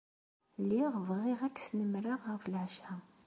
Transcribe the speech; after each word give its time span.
Lliɣ 0.61 0.93
bɣiɣ 1.07 1.39
ad 1.43 1.53
k-snemmreɣ 1.55 2.21
ɣef 2.31 2.43
leɛca. 2.53 2.93